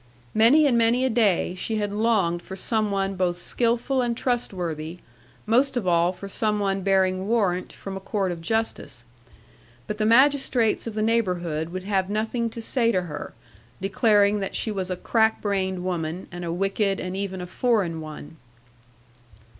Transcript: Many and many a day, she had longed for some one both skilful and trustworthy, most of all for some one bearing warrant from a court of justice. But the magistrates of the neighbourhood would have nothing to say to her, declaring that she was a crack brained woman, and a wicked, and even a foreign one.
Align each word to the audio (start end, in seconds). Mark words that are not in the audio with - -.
Many 0.33 0.65
and 0.65 0.79
many 0.79 1.05
a 1.05 1.11
day, 1.11 1.53
she 1.53 1.75
had 1.75 1.91
longed 1.93 2.41
for 2.41 2.55
some 2.55 2.89
one 2.89 3.13
both 3.13 3.37
skilful 3.37 4.01
and 4.01 4.17
trustworthy, 4.17 4.97
most 5.45 5.77
of 5.77 5.85
all 5.85 6.11
for 6.11 6.27
some 6.27 6.57
one 6.59 6.81
bearing 6.81 7.27
warrant 7.27 7.71
from 7.71 7.95
a 7.95 7.99
court 7.99 8.31
of 8.31 8.41
justice. 8.41 9.05
But 9.85 9.99
the 9.99 10.07
magistrates 10.07 10.87
of 10.87 10.95
the 10.95 11.03
neighbourhood 11.03 11.69
would 11.69 11.83
have 11.83 12.09
nothing 12.09 12.49
to 12.49 12.63
say 12.63 12.91
to 12.91 13.03
her, 13.03 13.35
declaring 13.79 14.39
that 14.39 14.55
she 14.55 14.71
was 14.71 14.89
a 14.89 14.97
crack 14.97 15.39
brained 15.39 15.83
woman, 15.83 16.27
and 16.31 16.43
a 16.43 16.51
wicked, 16.51 16.99
and 16.99 17.15
even 17.15 17.39
a 17.39 17.45
foreign 17.45 18.01
one. 18.01 18.37